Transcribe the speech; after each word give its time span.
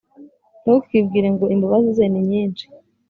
Ntukibwire 0.61 1.27
ngo 1.33 1.45
«Imbabazi 1.55 1.89
ze 1.97 2.05
ni 2.09 2.21
nyinshi, 2.29 2.65